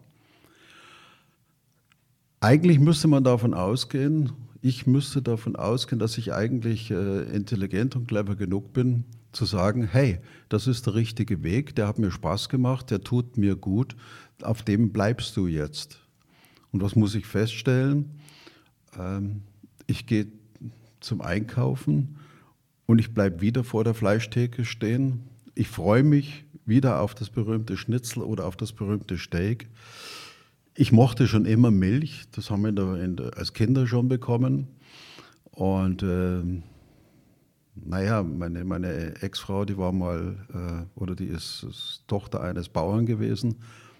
[2.41, 8.09] Eigentlich müsste man davon ausgehen, ich müsste davon ausgehen, dass ich eigentlich äh, intelligent und
[8.09, 12.49] clever genug bin, zu sagen, hey, das ist der richtige Weg, der hat mir Spaß
[12.49, 13.97] gemacht, der tut mir gut,
[14.43, 15.99] auf dem bleibst du jetzt.
[16.71, 18.21] Und was muss ich feststellen?
[18.99, 19.43] Ähm,
[19.87, 20.29] ich gehe
[21.01, 22.19] zum Einkaufen
[22.87, 25.25] und ich bleibe wieder vor der Fleischtheke stehen.
[25.55, 29.69] Ich freue mich wieder auf das berühmte Schnitzel oder auf das berühmte Steak.
[30.75, 34.09] Ich mochte schon immer Milch, das haben wir in der, in der, als Kinder schon
[34.09, 34.69] bekommen.
[35.51, 36.43] Und äh,
[37.75, 43.07] naja, meine, meine Ex-Frau, die war mal, äh, oder die ist, ist, Tochter eines Bauern
[43.07, 43.57] gewesen.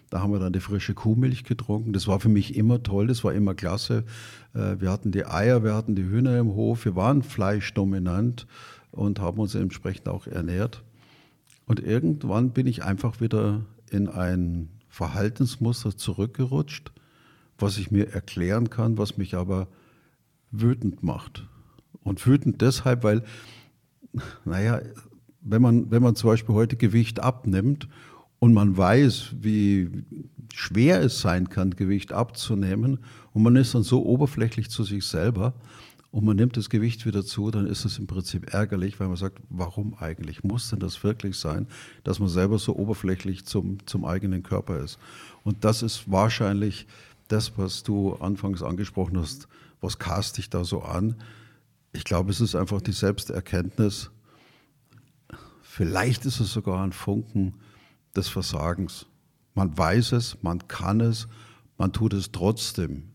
[0.09, 1.91] Da haben wir dann die frische Kuhmilch getrunken.
[1.91, 4.03] Das war für mich immer toll, das war immer klasse.
[4.53, 8.45] Äh, wir hatten die Eier, wir hatten die Hühner im Hof, wir waren fleischdominant
[8.91, 10.83] und haben uns entsprechend auch ernährt.
[11.65, 16.91] Und irgendwann bin ich einfach wieder in ein Verhaltensmuster zurückgerutscht,
[17.57, 19.67] was ich mir erklären kann, was mich aber
[20.51, 21.47] wütend macht.
[22.03, 23.23] Und wütend deshalb, weil,
[24.45, 24.81] naja,
[25.41, 27.87] wenn man, wenn man zum Beispiel heute Gewicht abnimmt
[28.39, 29.89] und man weiß, wie
[30.53, 32.99] schwer es sein kann, Gewicht abzunehmen,
[33.33, 35.53] und man ist dann so oberflächlich zu sich selber,
[36.13, 39.17] und man nimmt das Gewicht wieder zu, dann ist es im Prinzip ärgerlich, weil man
[39.17, 40.43] sagt, warum eigentlich?
[40.43, 41.65] Muss denn das wirklich sein,
[42.03, 44.99] dass man selber so oberflächlich zum, zum eigenen Körper ist?
[45.43, 46.85] Und das ist wahrscheinlich
[47.29, 49.47] das, was du anfangs angesprochen hast,
[49.81, 51.15] was cast dich da so an?
[51.93, 54.11] Ich glaube, es ist einfach die Selbsterkenntnis.
[55.61, 57.55] Vielleicht ist es sogar ein Funken
[58.15, 59.05] des Versagens.
[59.53, 61.27] Man weiß es, man kann es,
[61.77, 63.13] man tut es trotzdem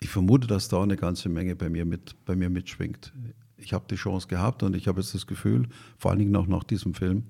[0.00, 3.12] ich vermute, dass da eine ganze Menge bei mir, mit, bei mir mitschwingt.
[3.56, 6.46] Ich habe die Chance gehabt und ich habe jetzt das Gefühl, vor allen Dingen auch
[6.46, 7.24] nach diesem Film,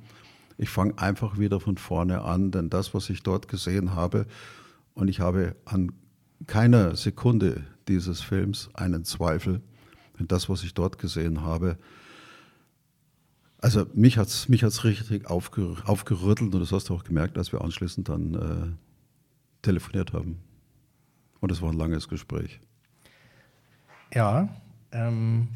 [0.58, 4.26] ich fange einfach wieder von vorne an, denn das, was ich dort gesehen habe,
[4.94, 5.92] und ich habe an
[6.46, 9.60] keiner Sekunde dieses Films einen Zweifel,
[10.18, 11.78] denn das, was ich dort gesehen habe,
[13.60, 17.38] also mich hat es mich hat's richtig aufger aufgerüttelt und das hast du auch gemerkt,
[17.38, 20.38] als wir anschließend dann äh, telefoniert haben.
[21.40, 22.60] Und es war ein langes Gespräch.
[24.14, 24.48] Ja.
[24.92, 25.48] Ähm,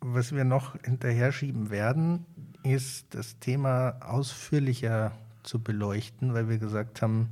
[0.00, 2.24] was wir noch hinterher schieben werden,
[2.62, 7.28] ist das Thema ausführlicher zu beleuchten, weil wir gesagt haben,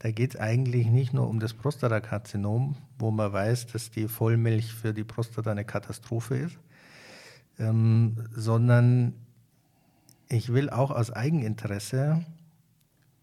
[0.00, 4.72] da geht es eigentlich nicht nur um das Prostatakarzinom, wo man weiß, dass die Vollmilch
[4.72, 6.58] für die Prostata eine Katastrophe ist,
[7.58, 9.14] ähm, sondern
[10.28, 12.24] ich will auch aus Eigeninteresse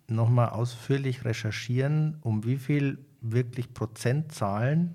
[0.07, 4.93] nochmal ausführlich recherchieren, um wie viel wirklich Prozentzahlen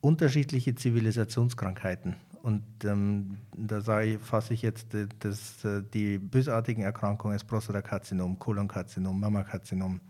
[0.00, 2.16] unterschiedliche Zivilisationskrankheiten.
[2.42, 3.80] Und ähm, da
[4.20, 10.00] fasse ich jetzt das, das, äh, die bösartigen Erkrankungen, das Prostatakarzinom, Kolonkarzinom, Mammakarzinom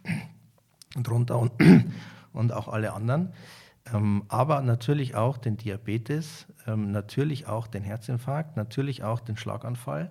[1.03, 1.53] drunter und,
[2.33, 3.33] und auch alle anderen.
[3.93, 10.11] Ähm, aber natürlich auch den Diabetes, ähm, natürlich auch den Herzinfarkt, natürlich auch den Schlaganfall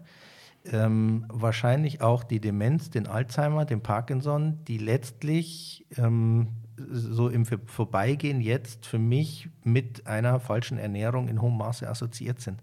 [0.65, 6.49] ähm, wahrscheinlich auch die Demenz, den Alzheimer, den Parkinson, die letztlich ähm,
[6.89, 12.61] so im Vorbeigehen jetzt für mich mit einer falschen Ernährung in hohem Maße assoziiert sind.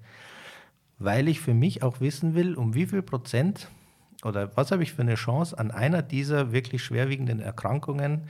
[0.99, 3.69] Weil ich für mich auch wissen will, um wie viel Prozent
[4.25, 8.23] oder was habe ich für eine Chance, an einer dieser wirklich schwerwiegenden Erkrankungen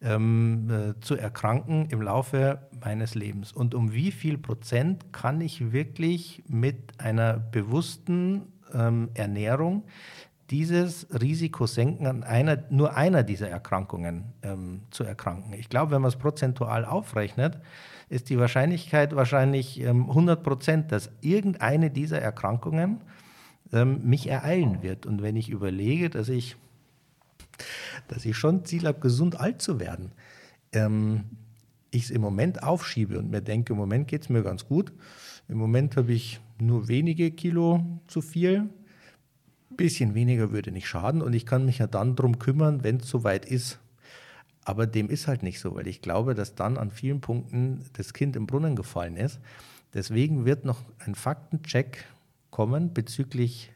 [0.00, 3.52] ähm, äh, zu erkranken im Laufe meines Lebens?
[3.52, 9.84] Und um wie viel Prozent kann ich wirklich mit einer bewussten ähm, Ernährung
[10.52, 15.54] dieses Risiko senken, an einer, nur einer dieser Erkrankungen ähm, zu erkranken.
[15.54, 17.58] Ich glaube, wenn man es prozentual aufrechnet,
[18.10, 23.00] ist die Wahrscheinlichkeit wahrscheinlich ähm, 100 Prozent, dass irgendeine dieser Erkrankungen
[23.72, 25.06] ähm, mich ereilen wird.
[25.06, 26.56] Und wenn ich überlege, dass ich,
[28.08, 30.12] dass ich schon Ziel habe, gesund alt zu werden,
[30.74, 31.24] ähm,
[31.90, 34.92] ich es im Moment aufschiebe und mir denke, im Moment geht es mir ganz gut.
[35.48, 38.68] Im Moment habe ich nur wenige Kilo zu viel.
[39.76, 43.08] Bisschen weniger würde nicht schaden und ich kann mich ja dann darum kümmern, wenn es
[43.08, 43.78] soweit ist.
[44.64, 48.12] Aber dem ist halt nicht so, weil ich glaube, dass dann an vielen Punkten das
[48.12, 49.40] Kind im Brunnen gefallen ist.
[49.92, 52.04] Deswegen wird noch ein Faktencheck
[52.50, 53.72] kommen bezüglich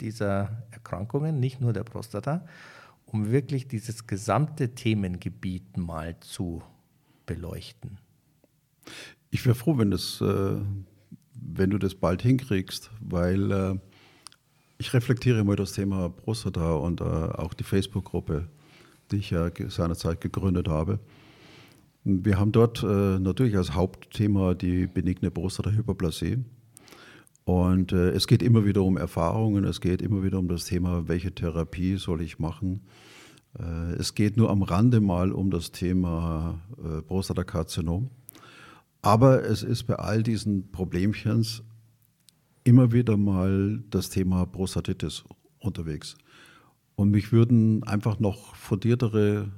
[0.00, 2.46] dieser Erkrankungen, nicht nur der Prostata,
[3.06, 6.62] um wirklich dieses gesamte Themengebiet mal zu
[7.26, 7.98] beleuchten.
[9.30, 10.60] Ich wäre froh, wenn das äh,
[11.40, 13.78] wenn du das bald hinkriegst, weil äh,
[14.78, 18.46] ich reflektiere immer das Thema Prostata und äh, auch die Facebook-Gruppe,
[19.10, 21.00] die ich ja seinerzeit gegründet habe.
[22.04, 26.44] Wir haben dort äh, natürlich als Hauptthema die benigne Prostata-Hyperplasie.
[27.44, 31.08] Und äh, es geht immer wieder um Erfahrungen, es geht immer wieder um das Thema,
[31.08, 32.82] welche Therapie soll ich machen.
[33.58, 38.10] Äh, es geht nur am Rande mal um das Thema äh, Prostatakarzinom.
[39.02, 41.62] Aber es ist bei all diesen Problemchens
[42.68, 45.24] immer wieder mal das Thema Prostatitis
[45.58, 46.16] unterwegs.
[46.96, 49.50] Und mich würden einfach noch fundiertere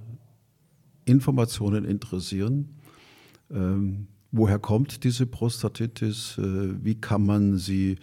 [1.06, 2.68] Informationen interessieren.
[3.50, 6.38] Ähm, woher kommt diese Prostatitis?
[6.38, 7.96] Äh, wie kann man sie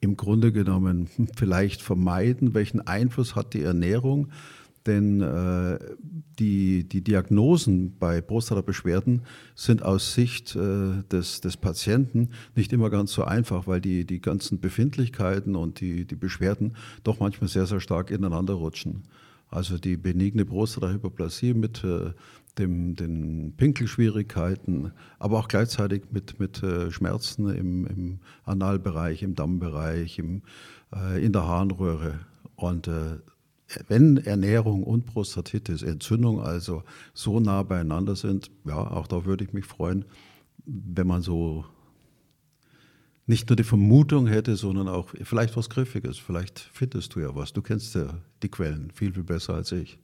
[0.00, 2.54] im Grunde genommen vielleicht vermeiden?
[2.54, 4.28] Welchen Einfluss hat die Ernährung?
[4.86, 5.78] Denn äh,
[6.38, 9.22] die, die Diagnosen bei Prostata-Beschwerden
[9.54, 14.20] sind aus Sicht äh, des, des Patienten nicht immer ganz so einfach, weil die, die
[14.20, 19.04] ganzen Befindlichkeiten und die, die Beschwerden doch manchmal sehr, sehr stark ineinander rutschen.
[19.48, 22.12] Also die benigne Prostatahyperplasie mit äh,
[22.58, 30.18] dem, den Pinkelschwierigkeiten, aber auch gleichzeitig mit, mit äh, Schmerzen im, im Analbereich, im Dammbereich,
[30.18, 30.42] im,
[30.94, 32.20] äh, in der Harnröhre.
[32.56, 33.18] Und äh,
[33.88, 36.82] wenn Ernährung und Prostatitis, Entzündung also
[37.14, 40.04] so nah beieinander sind, ja, auch da würde ich mich freuen,
[40.64, 41.64] wenn man so
[43.26, 46.18] nicht nur die Vermutung hätte, sondern auch vielleicht was Griffiges.
[46.18, 47.52] Vielleicht findest du ja was.
[47.52, 49.98] Du kennst ja die Quellen viel, viel besser als ich.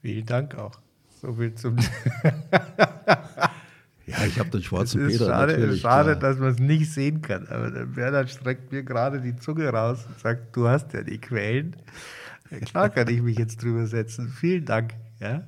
[0.00, 0.78] Vielen Dank auch.
[1.20, 1.76] So viel zum.
[4.08, 5.80] ja, ich habe den schwarzen Peter schade, natürlich.
[5.82, 6.30] Schade, klar.
[6.30, 7.46] dass man es nicht sehen kann.
[7.48, 11.18] Aber der Bernhard streckt mir gerade die Zunge raus und sagt: Du hast ja die
[11.18, 11.76] Quellen.
[12.64, 14.28] Klar kann ich mich jetzt drüber setzen.
[14.28, 14.94] Vielen Dank.
[15.20, 15.42] Ja.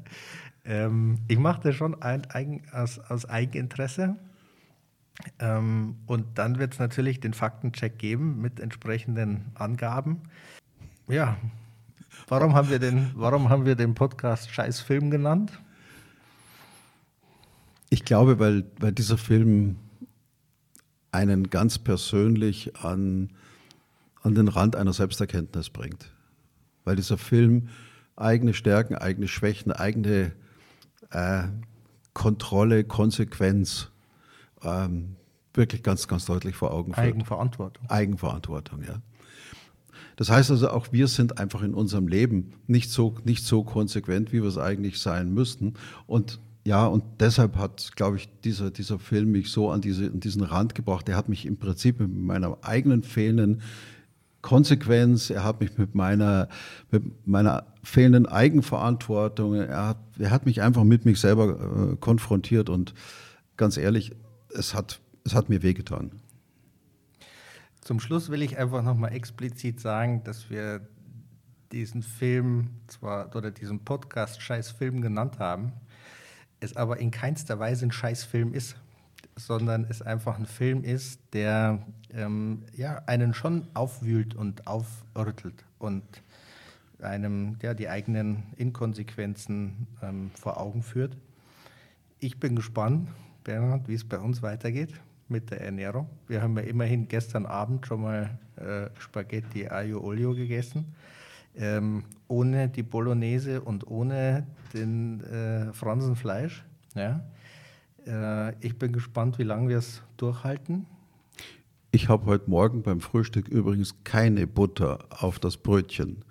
[0.64, 4.16] Ähm, ich mache das schon ein, eigen, aus, aus Eigeninteresse.
[5.38, 10.20] Ähm, und dann wird es natürlich den Faktencheck geben mit entsprechenden Angaben.
[11.08, 11.36] Ja,
[12.28, 15.58] warum haben wir den, warum haben wir den Podcast Scheißfilm genannt?
[17.90, 19.76] Ich glaube, weil, weil dieser Film
[21.12, 23.30] einen ganz persönlich an,
[24.22, 26.12] an den Rand einer Selbsterkenntnis bringt.
[26.84, 27.68] Weil dieser Film
[28.16, 30.32] eigene Stärken, eigene Schwächen, eigene
[31.10, 31.44] äh,
[32.14, 33.88] Kontrolle, Konsequenz
[34.62, 35.16] ähm,
[35.54, 37.06] wirklich ganz, ganz deutlich vor Augen führt.
[37.06, 37.90] Eigenverantwortung.
[37.90, 39.02] Eigenverantwortung, ja.
[40.16, 44.32] Das heißt also, auch wir sind einfach in unserem Leben nicht so, nicht so konsequent,
[44.32, 45.74] wie wir es eigentlich sein müssten.
[46.06, 50.20] Und ja, und deshalb hat, glaube ich, dieser, dieser Film mich so an, diese, an
[50.20, 51.08] diesen Rand gebracht.
[51.08, 53.62] Er hat mich im Prinzip mit meiner eigenen fehlenden
[54.42, 56.48] Konsequenz, er hat mich mit meiner,
[56.90, 62.70] mit meiner fehlenden Eigenverantwortung, er hat, er hat mich einfach mit mich selber äh, konfrontiert
[62.70, 62.94] und
[63.56, 64.12] ganz ehrlich,
[64.54, 66.12] es hat, es hat mir wehgetan.
[67.82, 70.86] Zum Schluss will ich einfach nochmal explizit sagen, dass wir
[71.72, 75.72] diesen Film zwar oder diesen Podcast Scheißfilm genannt haben,
[76.60, 78.76] es aber in keinster Weise ein Scheißfilm ist,
[79.36, 86.04] sondern es einfach ein Film ist, der ähm, ja, einen schon aufwühlt und aufrüttelt und
[87.00, 91.16] einem ja, die eigenen Inkonsequenzen ähm, vor Augen führt.
[92.18, 93.08] Ich bin gespannt,
[93.44, 94.92] Bernhard, wie es bei uns weitergeht
[95.28, 96.08] mit der Ernährung.
[96.28, 100.94] Wir haben ja immerhin gestern Abend schon mal äh, Spaghetti Aglio Olio gegessen.
[101.56, 106.64] Ähm, ohne die Bolognese und ohne den äh, Fransenfleisch.
[106.94, 107.24] Ja.
[108.06, 110.86] Äh, ich bin gespannt, wie lange wir es durchhalten.
[111.92, 116.24] Ich habe heute Morgen beim Frühstück übrigens keine Butter auf das Brötchen.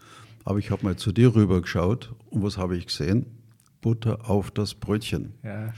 [0.45, 3.25] Aber ich habe mal zu dir rüber geschaut und was habe ich gesehen?
[3.82, 5.34] Butter auf das Brötchen.
[5.43, 5.73] Ja,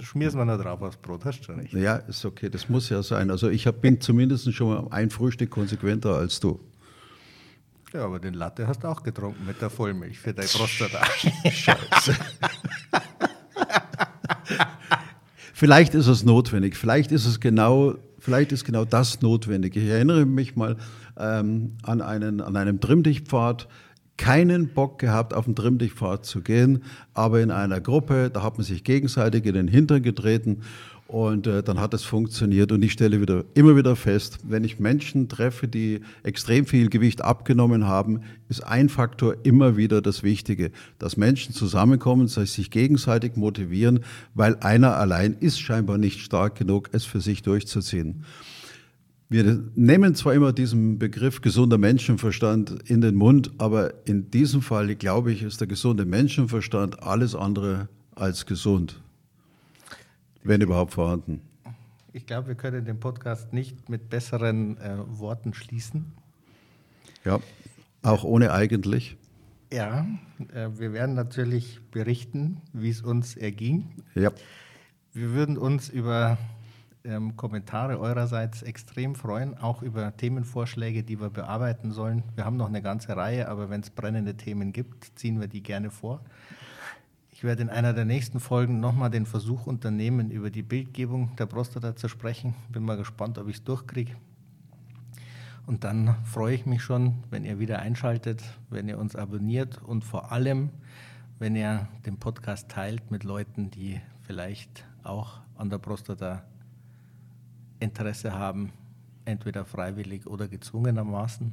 [0.00, 1.72] schmierst man da drauf aufs Brot, hast du schon recht.
[1.72, 3.30] Ja, ist okay, das muss ja sein.
[3.30, 6.60] Also ich hab, bin zumindest schon mal ein Frühstück konsequenter als du.
[7.94, 11.04] Ja, aber den Latte hast du auch getrunken mit der Vollmilch für dein Prostata.
[11.50, 12.14] Scheiße.
[15.54, 19.74] vielleicht ist es notwendig, vielleicht ist es genau, vielleicht ist genau das notwendig.
[19.76, 20.76] Ich erinnere mich mal
[21.18, 23.68] ähm, an, einen, an einem Trimmdichtpfad,
[24.18, 26.82] keinen Bock gehabt, auf den Trimmdichtpfad zu gehen,
[27.14, 30.62] aber in einer Gruppe, da hat man sich gegenseitig in den Hintern getreten
[31.08, 32.70] und äh, dann hat es funktioniert.
[32.70, 37.22] Und ich stelle wieder, immer wieder fest, wenn ich Menschen treffe, die extrem viel Gewicht
[37.22, 42.70] abgenommen haben, ist ein Faktor immer wieder das Wichtige, dass Menschen zusammenkommen, dass sie sich
[42.70, 44.00] gegenseitig motivieren,
[44.34, 48.24] weil einer allein ist scheinbar nicht stark genug, es für sich durchzuziehen.
[49.30, 54.94] Wir nehmen zwar immer diesen Begriff gesunder Menschenverstand in den Mund, aber in diesem Fall,
[54.94, 59.00] glaube ich, ist der gesunde Menschenverstand alles andere als gesund.
[60.42, 61.40] Wenn überhaupt vorhanden.
[62.12, 66.12] Ich glaube, wir können den Podcast nicht mit besseren äh, Worten schließen.
[67.24, 67.40] Ja,
[68.02, 69.16] auch ohne eigentlich.
[69.72, 70.06] Ja,
[70.54, 73.90] äh, wir werden natürlich berichten, wie es uns erging.
[74.14, 74.30] Ja.
[75.12, 76.38] Wir würden uns über
[77.04, 82.22] ähm, Kommentare eurerseits extrem freuen, auch über Themenvorschläge, die wir bearbeiten sollen.
[82.34, 85.62] Wir haben noch eine ganze Reihe, aber wenn es brennende Themen gibt, ziehen wir die
[85.62, 86.22] gerne vor.
[87.38, 91.46] Ich werde in einer der nächsten Folgen nochmal den Versuch unternehmen, über die Bildgebung der
[91.46, 92.56] Prostata zu sprechen.
[92.68, 94.16] Bin mal gespannt, ob ich es durchkriege.
[95.64, 100.02] Und dann freue ich mich schon, wenn ihr wieder einschaltet, wenn ihr uns abonniert und
[100.02, 100.70] vor allem,
[101.38, 106.42] wenn ihr den Podcast teilt mit Leuten, die vielleicht auch an der Prostata
[107.78, 108.72] Interesse haben,
[109.26, 111.52] entweder freiwillig oder gezwungenermaßen.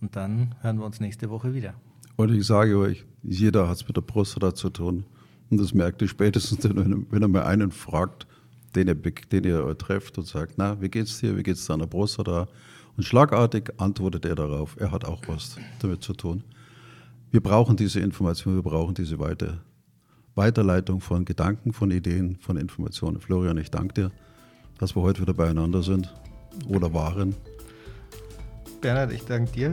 [0.00, 1.74] Und dann hören wir uns nächste Woche wieder.
[2.18, 5.04] Und ich sage euch, jeder hat es mit der Prostata zu tun.
[5.50, 8.26] Und das merkt ihr spätestens, wenn er mal einen fragt,
[8.74, 12.48] den ihr, den ihr trefft und sagt, na, wie geht's dir, wie geht's deiner Prostata?
[12.96, 16.42] Und schlagartig antwortet er darauf, er hat auch was damit zu tun.
[17.30, 19.60] Wir brauchen diese Information, wir brauchen diese Weite,
[20.34, 23.20] Weiterleitung von Gedanken, von Ideen, von Informationen.
[23.20, 24.10] Florian, ich danke dir,
[24.78, 26.12] dass wir heute wieder beieinander sind
[26.66, 27.36] oder waren.
[28.80, 29.72] Bernhard, ich danke dir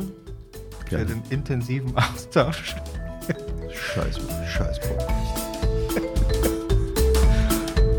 [0.85, 1.07] Gerne.
[1.07, 2.75] für den intensiven Austausch.
[3.73, 4.79] Scheiß, Scheiß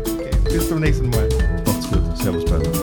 [0.05, 1.27] okay, bis zum nächsten Mal.
[1.65, 2.17] Macht's gut.
[2.17, 2.76] Servus, Bernhard.